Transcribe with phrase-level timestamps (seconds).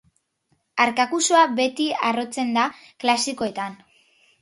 [0.85, 2.67] Arkakusoa beti harrotzen da
[3.07, 3.83] klasikoetan.